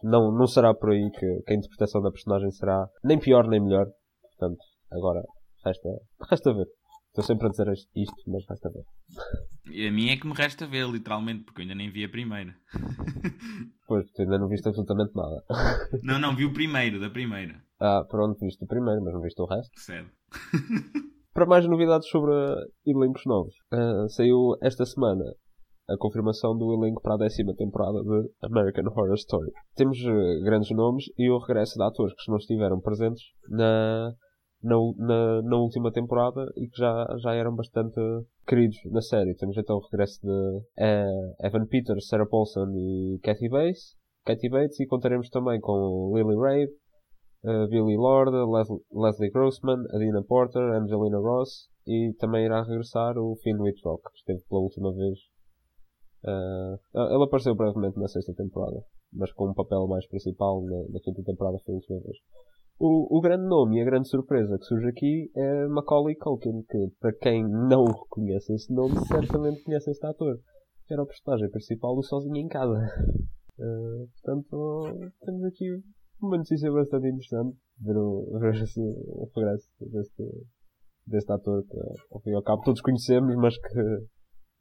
[0.03, 3.63] não, não será por aí que, que a interpretação da personagem será nem pior nem
[3.63, 3.87] melhor,
[4.21, 4.59] portanto,
[4.91, 5.23] agora
[5.65, 5.89] resta,
[6.29, 6.67] resta ver.
[7.13, 9.87] Estou sempre a dizer isto, mas resta ver.
[9.87, 12.55] A mim é que me resta ver, literalmente, porque eu ainda nem vi a primeira.
[13.85, 15.43] Pois, tu ainda não viste absolutamente nada.
[16.01, 17.61] Não, não, vi o primeiro, da primeira.
[17.79, 19.71] Ah, pronto, viste o primeiro, mas não viste o resto.
[19.79, 20.09] Sério.
[21.33, 22.31] Para mais novidades sobre
[22.87, 25.23] elencos novos, uh, saiu esta semana
[25.89, 29.51] a confirmação do elenco para a décima temporada de American Horror Story.
[29.75, 34.13] Temos uh, grandes nomes e o regresso de atores que não estiveram presentes na,
[34.63, 37.99] na, na, na, última temporada e que já, já eram bastante
[38.47, 39.35] queridos na série.
[39.35, 43.95] Temos então o regresso de uh, Evan Peters, Sarah Paulson e Kathy Bates,
[44.25, 46.71] Kathy Bates e contaremos também com Lily Rabe,
[47.43, 53.35] uh, Billy Lord, Leslie, Leslie Grossman, Adina Porter, Angelina Ross e também irá regressar o
[53.43, 55.19] Finn Wittrock, que esteve pela última vez.
[56.23, 56.79] Uh,
[57.13, 61.21] ele apareceu brevemente na sexta temporada, mas com um papel mais principal na, na quinta
[61.21, 62.17] temporada foi a última vez.
[62.79, 66.91] O, o, grande nome e a grande surpresa que surge aqui é Macaulay Culkin, que
[66.99, 70.37] para quem não reconhece esse nome, certamente conhece este ator,
[70.87, 72.79] que era o personagem principal do Sozinho em Casa.
[73.59, 75.65] Uh, portanto, temos aqui
[76.21, 80.23] uma notícia bastante interessante ver o, ver assim, o regresso deste,
[81.05, 81.77] deste ator que,
[82.11, 83.79] ao fim e ao cabo, todos conhecemos, mas que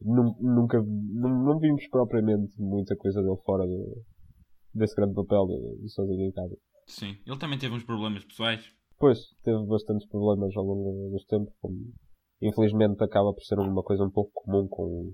[0.05, 4.03] nunca não, não vimos propriamente muita coisa dele fora do,
[4.75, 6.57] desse grande papel de, de Sozinho em Casa.
[6.87, 8.65] Sim, ele também teve uns problemas pessoais.
[8.99, 11.77] Pois, teve bastantes problemas ao longo dos tempos, como
[12.41, 15.13] infelizmente acaba por ser uma coisa um pouco comum com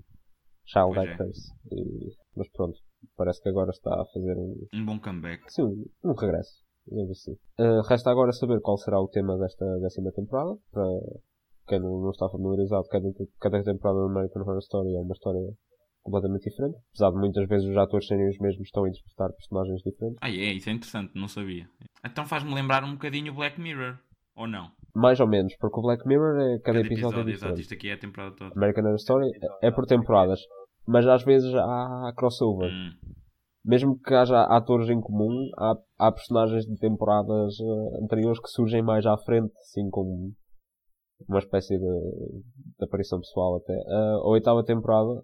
[0.65, 1.11] child pois é.
[1.11, 1.37] actors.
[1.71, 1.75] É.
[1.75, 2.77] E, mas pronto,
[3.15, 4.55] parece que agora está a fazer um...
[4.73, 5.41] Um bom comeback.
[5.51, 6.63] Sim, um, um regresso.
[7.11, 7.33] Assim.
[7.59, 10.83] Uh, resta agora saber qual será o tema desta décima temporada, para
[11.67, 13.07] quem não, não está familiarizado, cada,
[13.39, 15.39] cada temporada do American Horror Story é uma história
[16.09, 16.77] completamente diferente.
[16.89, 20.17] Apesar de muitas vezes os atores serem os mesmos, estão a interpretar personagens diferentes.
[20.21, 21.69] Ah, é, isso é interessante, não sabia.
[22.03, 23.97] Então faz-me lembrar um bocadinho o Black Mirror,
[24.35, 24.71] ou não?
[24.95, 27.73] Mais ou menos, porque o Black Mirror é cada, cada episódio, episódio é Exato, isto
[27.73, 28.51] aqui é a temporada toda.
[28.55, 30.39] American Horror Story é por temporadas,
[30.87, 32.71] mas às vezes há crossover.
[32.71, 32.91] Hum.
[33.63, 38.81] Mesmo que haja atores em comum, há, há personagens de temporadas uh, anteriores que surgem
[38.81, 40.33] mais à frente, assim como
[41.27, 41.85] uma espécie de,
[42.79, 43.73] de aparição pessoal até.
[43.73, 45.21] Uh, a oitava temporada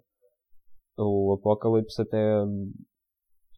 [0.98, 2.18] o Apocalypse até,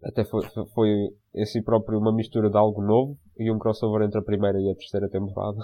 [0.05, 0.43] até foi,
[0.75, 0.89] foi
[1.35, 4.71] em si próprio uma mistura de algo novo e um crossover entre a primeira e
[4.71, 5.59] a terceira temporada.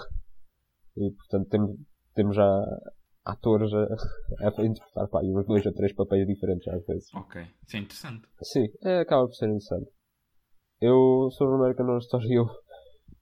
[0.97, 1.77] E portanto temos,
[2.13, 2.63] temos já
[3.25, 3.83] atores a,
[4.39, 7.13] a interpretar pá, uns dois ou três papéis diferentes às vezes.
[7.13, 8.27] Ok, isso é interessante.
[8.41, 9.91] Sim, é, acaba por ser interessante.
[10.79, 12.45] Eu, sobre American Horror Story, eu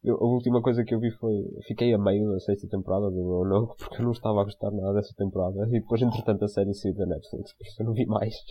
[0.03, 1.33] eu, a última coisa que eu vi foi.
[1.65, 4.93] Fiquei a meio da sexta temporada do Roanoke porque eu não estava a gostar nada
[4.93, 5.65] dessa temporada.
[5.67, 8.33] E depois, entretanto, a série saiu da Netflix, por isso eu não vi mais.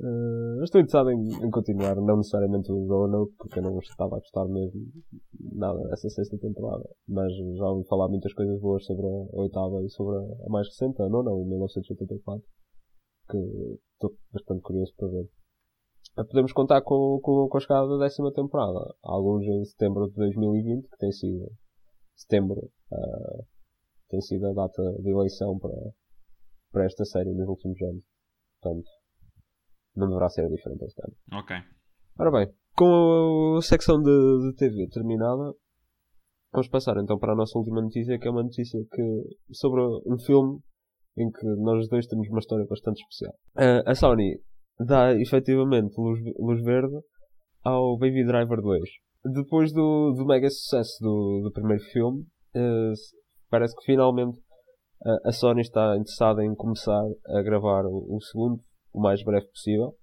[0.00, 4.18] Uh, estou interessado em, em, continuar, não necessariamente o Roanoke, porque eu não estava a
[4.18, 4.80] gostar mesmo
[5.54, 6.82] nada dessa sexta temporada.
[7.06, 11.00] Mas já ouvi falar muitas coisas boas sobre a oitava e sobre a, mais recente,
[11.00, 12.44] a nona, em 1984.
[13.30, 13.38] Que
[13.94, 15.28] estou bastante curioso para ver
[16.14, 18.94] podemos contar com, com, com a chegada da décima temporada.
[19.02, 21.50] Alguns em setembro de 2020, que tem sido
[22.14, 23.46] setembro, uh,
[24.08, 25.74] tem sido a data de eleição para,
[26.70, 28.04] para esta série nos últimos anos.
[28.60, 28.90] Portanto,
[29.96, 31.40] não deverá ser diferente este ano.
[31.40, 31.56] Ok.
[32.18, 35.54] Ora bem, com a secção de, de TV terminada,
[36.52, 40.18] vamos passar então para a nossa última notícia, que é uma notícia que, sobre um
[40.18, 40.60] filme
[41.16, 43.34] em que nós dois temos uma história bastante especial.
[43.56, 44.40] Uh, a Sony
[44.78, 46.96] dá efetivamente luz, luz verde
[47.62, 48.80] ao Baby Driver 2.
[49.32, 52.22] Depois do, do mega sucesso do, do primeiro filme,
[52.56, 52.92] uh,
[53.48, 58.60] parece que finalmente uh, a Sony está interessada em começar a gravar o, o segundo
[58.92, 59.94] o mais breve possível.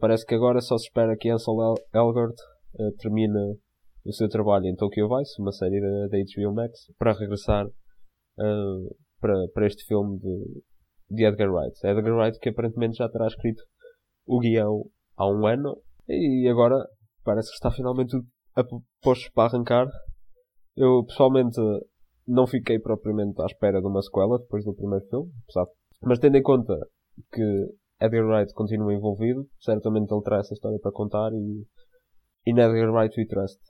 [0.00, 2.36] Parece que agora só se espera que Ansel El Elgort
[2.74, 3.58] uh, termine
[4.04, 7.66] o seu trabalho em Tokyo Vice, uma série da, HBO Max, para regressar
[9.20, 10.62] para, para este filme de,
[11.10, 11.76] de Edgar Wright.
[11.84, 13.62] Edgar Wright que aparentemente já terá escrito
[14.26, 14.84] o guião
[15.16, 15.76] há um ano
[16.08, 16.76] e agora
[17.24, 18.16] parece que está finalmente
[18.56, 18.64] a
[19.02, 19.88] posto para arrancar.
[20.76, 21.60] Eu pessoalmente
[22.26, 25.66] não fiquei propriamente à espera de uma sequela depois do primeiro filme, apesar
[26.02, 26.74] mas tendo em conta
[27.32, 27.42] que
[28.00, 31.66] Edgar Wright continua envolvido, certamente ele terá essa história para contar e,
[32.46, 33.60] e Edgar Wright we trust.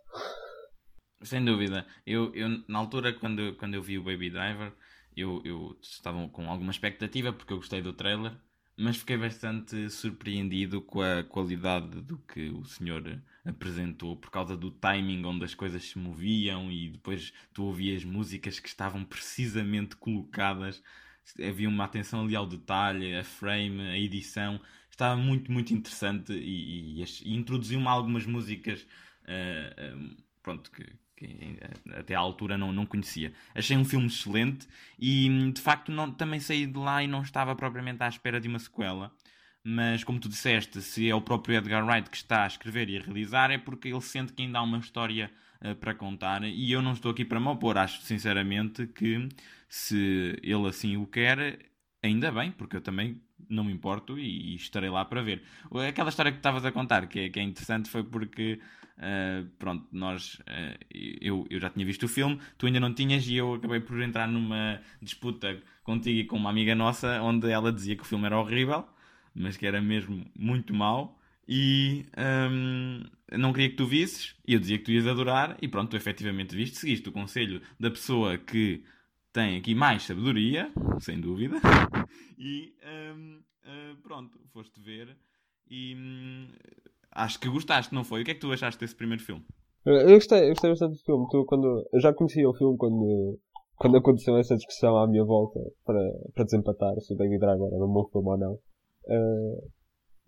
[1.22, 1.85] Sem dúvida.
[2.07, 4.72] Eu, eu, na altura, quando, quando eu vi o Baby Driver,
[5.20, 8.33] eu, eu estava com alguma expectativa porque eu gostei do trailer
[8.80, 14.70] mas fiquei bastante surpreendido com a qualidade do que o senhor apresentou por causa do
[14.70, 20.83] timing onde as coisas se moviam e depois tu ouvias músicas que estavam precisamente colocadas.
[21.38, 24.59] Havia uma atenção ali ao detalhe a frame, a edição.
[24.90, 28.87] Estava muito, muito interessante e, e, e introduziu-me algumas músicas
[29.24, 30.87] uh, uh, pronto, que,
[31.20, 33.33] que eh, até à altura não, não conhecia.
[33.54, 34.66] Achei um filme excelente
[34.98, 38.48] e de facto não, também saí de lá e não estava propriamente à espera de
[38.48, 39.12] uma sequela.
[39.62, 42.96] Mas como tu disseste, se é o próprio Edgar Wright que está a escrever e
[42.96, 45.30] a realizar, é porque ele sente que ainda há uma história
[45.61, 46.42] uh, para contar.
[46.44, 47.76] E eu não estou aqui para me opor.
[47.76, 49.28] Acho sinceramente que
[49.68, 51.59] se ele assim o quer,
[52.02, 55.42] ainda bem, porque eu também não me importo e, e estarei lá para ver.
[55.88, 58.60] Aquela história que estavas a contar, que é, que é interessante, foi porque
[59.00, 63.26] Uh, pronto, nós, uh, eu, eu já tinha visto o filme, tu ainda não tinhas,
[63.26, 67.72] e eu acabei por entrar numa disputa contigo e com uma amiga nossa, onde ela
[67.72, 68.86] dizia que o filme era horrível,
[69.34, 72.04] mas que era mesmo muito mau, e
[72.50, 73.04] um,
[73.38, 75.96] não queria que tu visses, e eu dizia que tu ias adorar, e pronto, tu
[75.96, 78.84] efetivamente viste, seguiste o conselho da pessoa que
[79.32, 81.56] tem aqui mais sabedoria, sem dúvida,
[82.38, 82.74] e
[83.14, 85.16] um, uh, pronto, foste ver,
[85.70, 86.48] e um,
[87.12, 88.22] acho que gostaste, não foi?
[88.22, 89.44] O que é que tu achaste desse primeiro filme?
[89.84, 91.26] Eu gostei, eu gostei bastante do filme.
[91.30, 93.38] Tu, quando, eu já conhecia o filme quando,
[93.76, 96.00] quando aconteceu essa discussão à minha volta para,
[96.34, 98.52] para desempatar se o David Driver era um bom filme ou não.
[99.06, 99.70] Uh,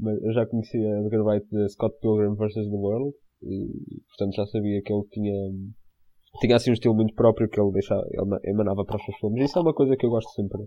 [0.01, 2.55] mas eu já conhecia Edgar Wright de Scott Pilgrim vs.
[2.55, 5.35] The World e, portanto, já sabia que ele tinha,
[6.41, 9.45] tinha assim um estilo muito próprio que ele, deixava, ele emanava para os seus filmes.
[9.45, 10.67] Isso é uma coisa que eu gosto sempre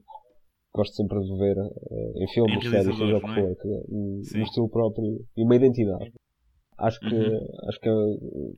[0.76, 3.56] gosto sempre de ver uh, em filmes, séries, seja o que é?
[3.56, 3.58] for,
[3.90, 6.12] um, um, estilo próprio e uma identidade.
[6.78, 7.48] Acho que, uhum.
[7.70, 8.58] acho que uh,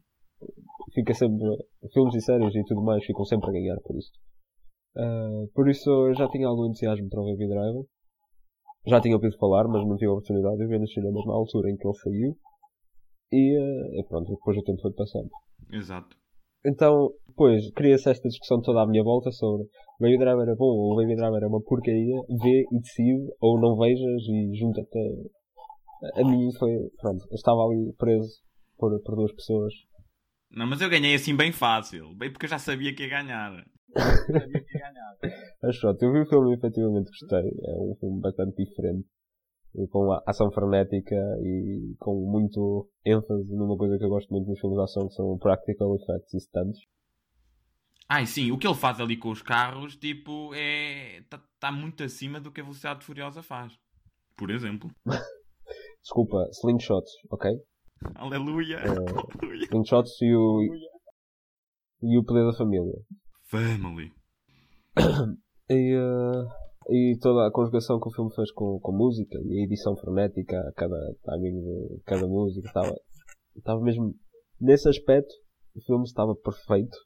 [0.93, 1.45] fica sempre,
[1.93, 4.11] filmes e séries e tudo mais ficam sempre a ganhar por isso.
[4.95, 7.85] Uh, por isso eu já tinha algum entusiasmo para o Baby Driver.
[8.87, 11.69] Já tinha ouvido falar, mas não tive a oportunidade de ver nos cinemas na altura
[11.69, 12.37] em que ele saiu.
[13.31, 15.29] E, uh, e pronto, depois o tempo foi passando.
[15.71, 16.15] Exato.
[16.67, 20.65] Então, depois, cria-se esta discussão toda à minha volta sobre o Baby Driver é bom
[20.65, 24.99] ou o Baby Driver é uma porcaria, vê e decide, ou não vejas e junta-te.
[26.15, 26.21] A...
[26.21, 28.41] a mim foi, pronto, eu estava ali preso
[28.77, 29.73] por, por duas pessoas.
[30.51, 33.63] Não, mas eu ganhei assim bem fácil, bem porque eu já sabia que ia ganhar.
[35.63, 37.49] mas pronto, eu vi o filme e efetivamente gostei.
[37.49, 39.07] É um filme bastante diferente
[39.77, 44.59] e com ação frenética e com muito ênfase numa coisa que eu gosto muito nos
[44.59, 46.79] filmes de ação que são practical effects e stunts.
[48.09, 51.17] Ai sim, o que ele faz ali com os carros, tipo, é.
[51.19, 53.73] está tá muito acima do que a Velocidade Furiosa faz.
[54.35, 54.89] Por exemplo.
[56.01, 57.51] Desculpa, slingshots, ok?
[58.15, 58.79] Aleluia!
[58.79, 60.61] Uh, slingshots e o.
[62.01, 62.93] E o poder da família.
[63.49, 64.13] Family.
[65.69, 65.97] e.
[65.97, 69.95] Uh, e toda a conjugação que o filme fez com, com música e a edição
[69.97, 72.95] frenética a cada timing de cada música estava,
[73.55, 74.13] estava mesmo
[74.59, 75.33] nesse aspecto
[75.75, 76.97] o filme estava perfeito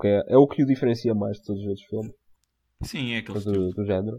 [0.00, 2.14] porque é, é o que o diferencia mais de todos os outros filmes.
[2.82, 4.18] Sim é aquele do, do género.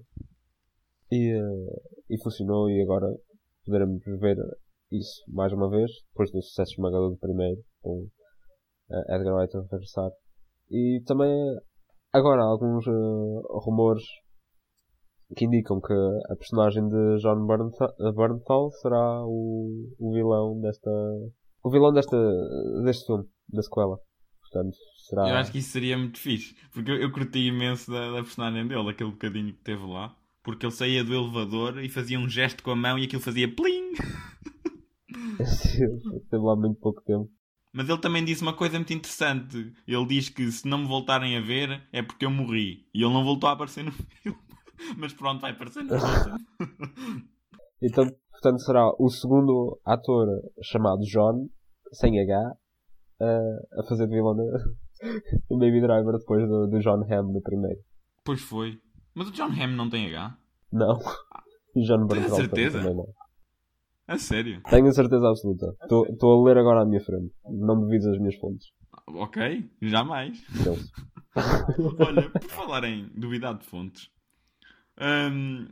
[1.11, 3.07] E, uh, e funcionou e agora
[3.65, 4.37] poderemos ver
[4.91, 9.61] isso mais uma vez depois do sucesso esmagador do primeiro com uh, Edgar Wright a
[9.61, 10.11] regressar.
[10.69, 11.33] E também
[12.13, 14.03] agora alguns uh, rumores
[15.35, 20.89] que indicam que a personagem de John Bernthal será o, o vilão desta
[21.63, 22.17] o vilão desta
[22.83, 23.97] deste filme da sequela
[24.41, 24.75] portanto
[25.07, 28.23] será eu acho que isso seria muito fixe porque eu, eu curti imenso da, da
[28.23, 32.27] personagem dele aquele bocadinho que teve lá porque ele saía do elevador e fazia um
[32.27, 33.93] gesto com a mão e aquilo fazia plim
[36.29, 37.29] teve lá muito pouco tempo
[37.73, 39.73] mas ele também disse uma coisa muito interessante.
[39.87, 42.85] Ele diz que se não me voltarem a ver é porque eu morri.
[42.93, 44.37] E ele não voltou a aparecer no filme.
[44.97, 45.97] Mas pronto, vai aparecer na
[47.81, 50.27] Então, portanto, será o segundo ator
[50.63, 51.47] chamado John,
[51.91, 52.55] sem H,
[53.21, 54.35] a fazer de vilão
[55.49, 57.79] do Baby Driver depois do, do John Hamm no primeiro.
[58.23, 58.79] Pois foi.
[59.15, 60.37] Mas o John Hamm não tem H?
[60.71, 60.97] Não.
[61.73, 62.79] E John Bernthal certeza?
[62.79, 63.07] também não.
[64.05, 64.61] A sério?
[64.69, 65.73] Tenho a certeza absoluta.
[65.81, 67.33] Estou a ler agora à minha frente.
[67.45, 68.67] Não duvides as minhas fontes.
[69.07, 70.37] Ok, jamais.
[72.05, 74.09] Olha, por falar em duvidar de fontes,
[74.99, 75.67] Hum,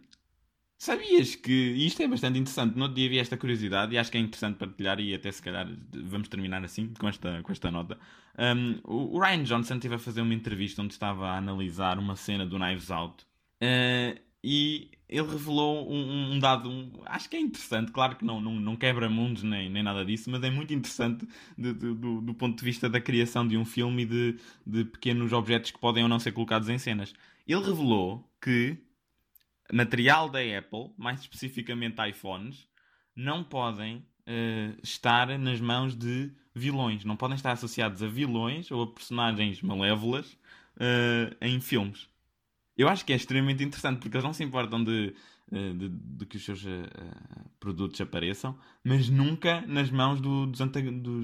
[0.78, 2.76] sabias que isto é bastante interessante?
[2.76, 5.42] No outro dia vi esta curiosidade e acho que é interessante partilhar e até se
[5.42, 8.00] calhar vamos terminar assim com esta, com esta nota.
[8.38, 12.46] Um, o Ryan Johnson esteve a fazer uma entrevista onde estava a analisar uma cena
[12.46, 13.26] do Knives Out
[13.62, 18.40] uh, e ele revelou um, um dado, um, acho que é interessante, claro que não,
[18.40, 21.28] não, não quebra mundos nem, nem nada disso, mas é muito interessante
[21.58, 24.86] de, de, do, do ponto de vista da criação de um filme e de, de
[24.86, 27.14] pequenos objetos que podem ou não ser colocados em cenas.
[27.48, 28.78] Ele revelou que
[29.74, 32.68] material da Apple, mais especificamente iPhones,
[33.16, 38.84] não podem uh, estar nas mãos de vilões, não podem estar associados a vilões ou
[38.84, 40.34] a personagens malévolas
[40.76, 42.08] uh, em filmes.
[42.78, 45.14] Eu acho que é extremamente interessante porque eles não se importam de,
[45.52, 46.64] uh, de, de que os seus
[47.60, 50.62] produtos apareçam, mas nunca nas mãos do, dos,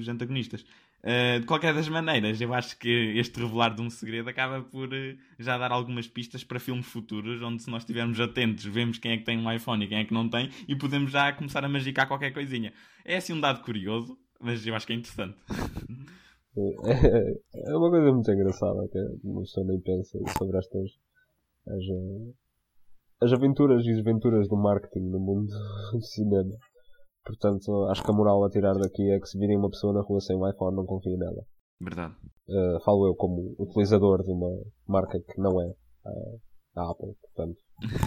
[0.08, 0.64] antagonistas.
[1.06, 4.88] Uh, de qualquer das maneiras, eu acho que este revelar de um segredo acaba por
[4.88, 9.12] uh, já dar algumas pistas para filmes futuros, onde se nós estivermos atentos, vemos quem
[9.12, 11.64] é que tem um iPhone e quem é que não tem, e podemos já começar
[11.64, 12.72] a magicar qualquer coisinha.
[13.04, 15.36] É assim um dado curioso, mas eu acho que é interessante.
[16.58, 20.90] É, é uma coisa muito engraçada que uma pessoa nem pensa sobre estas
[21.68, 22.32] as, eh,
[23.20, 25.52] as aventuras e desventuras do marketing no mundo
[25.92, 26.56] do cinema.
[27.26, 30.00] Portanto, acho que a moral a tirar daqui é que se virem uma pessoa na
[30.00, 31.44] rua sem um iPhone, não confie nela.
[31.80, 32.14] Verdade.
[32.48, 34.48] Uh, falo eu como utilizador de uma
[34.86, 36.40] marca que não é uh,
[36.76, 37.58] a Apple, portanto,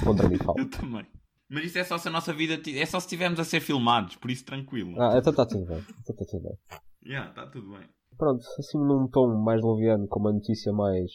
[0.05, 0.55] contra mim falo.
[0.57, 1.05] eu também.
[1.49, 2.53] Mas isso é só se a nossa vida.
[2.53, 4.99] É só se estivermos a ser filmados, por isso tranquilo.
[5.01, 5.79] Ah, então está tudo bem.
[5.79, 6.57] Então está tudo bem.
[7.05, 7.89] Yeah, está tudo bem.
[8.17, 11.11] Pronto, assim num tom mais leviano, com uma notícia mais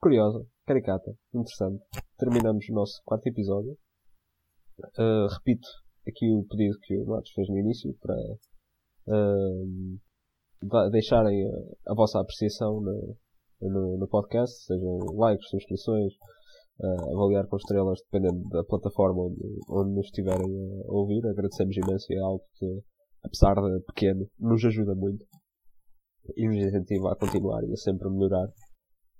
[0.00, 1.82] curiosa, caricata, interessante.
[2.18, 3.76] Terminamos o nosso quarto episódio.
[4.98, 5.68] Uh, repito
[6.06, 8.16] aqui o pedido que o Matos fez no início para
[9.08, 10.00] uh,
[10.90, 13.16] deixarem a, a, vossa apreciação no,
[13.60, 16.12] no, no, podcast, sejam likes, subscrições,
[16.80, 20.46] uh, avaliar com estrelas, dependendo da plataforma onde, onde nos estiverem
[20.86, 21.26] a ouvir.
[21.26, 22.82] Agradecemos imenso é algo que,
[23.24, 25.24] apesar de pequeno, nos ajuda muito
[26.36, 28.48] e nos incentiva a continuar e a sempre melhorar.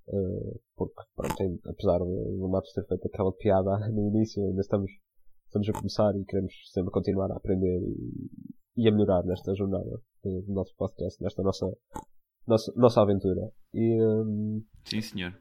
[0.08, 4.90] Uh, porque, pronto, apesar do Matos ter feito aquela piada no início, ainda estamos,
[5.52, 10.00] estamos a começar e queremos sempre continuar a aprender e, e a melhorar nesta jornada
[10.24, 11.66] do nosso podcast, nesta nossa,
[12.46, 13.52] nossa, nossa aventura.
[13.74, 15.38] E, um, Sim, senhor.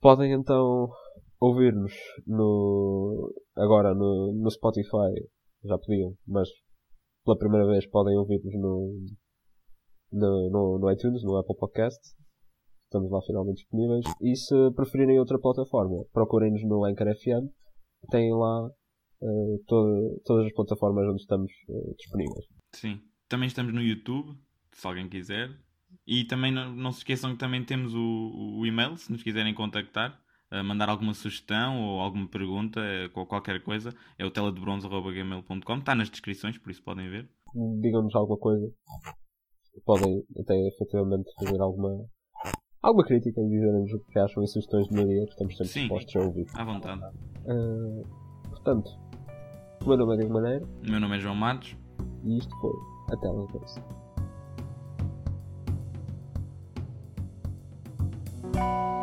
[0.00, 0.88] Podem então
[1.40, 1.92] ouvir-nos
[2.24, 5.12] no, agora no, no Spotify,
[5.64, 6.48] já podiam, mas
[7.24, 8.96] pela primeira vez podem ouvir-nos no,
[10.12, 12.16] no, no, no iTunes, no Apple Podcast
[12.84, 14.04] estamos lá finalmente disponíveis.
[14.22, 17.52] E se preferirem outra plataforma, procurem-nos no Anchor FM,
[18.10, 18.70] têm lá
[19.20, 22.44] uh, todo, todas as plataformas onde estamos uh, disponíveis.
[22.72, 24.36] Sim, também estamos no YouTube,
[24.72, 25.50] se alguém quiser.
[26.06, 29.54] E também não, não se esqueçam que também temos o, o e-mail, se nos quiserem
[29.54, 30.18] contactar.
[30.50, 32.80] Uh, mandar alguma sugestão ou alguma pergunta,
[33.12, 37.28] qualquer coisa, é o teladebronze.gmail.com, está nas descrições, por isso podem ver.
[37.80, 38.72] Digam-nos alguma coisa.
[39.84, 42.02] Podem até efetivamente fazer alguma,
[42.82, 46.16] alguma crítica e dizerem-nos o que acham e sugestões de melhoria que estamos sempre dispostos
[46.16, 46.46] a ouvir.
[46.54, 47.02] À vontade.
[47.44, 48.02] Uh,
[48.48, 48.90] portanto,
[49.84, 51.76] o meu nome é Diego O meu nome é João Matos.
[52.24, 52.72] E isto foi
[53.12, 53.80] a Televerse.
[58.54, 58.97] thank